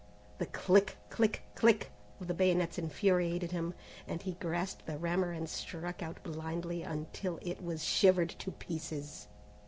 The 0.39 0.47
click! 0.47 0.97
click! 1.11 1.43
click! 1.53 1.91
of 2.19 2.35
bayonets 2.35 2.79
infuriated 2.79 3.51
him, 3.51 3.75
and 4.07 4.19
he 4.19 4.31
grasped 4.33 4.87
the 4.87 4.97
rammer 4.97 5.31
and 5.31 5.47
struck 5.47 6.01
out 6.01 6.23
blindly 6.23 6.81
until 6.81 7.37
it 7.43 7.61
was 7.63 7.83
shivered 7.83 8.29
to 8.39 8.49
pieces. 8.51 9.27